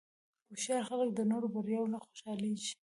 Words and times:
هوښیار 0.49 0.83
خلک 0.89 1.09
د 1.13 1.19
نورو 1.31 1.47
بریاوو 1.53 1.91
نه 1.93 1.97
خوشحالېږي. 2.05 2.71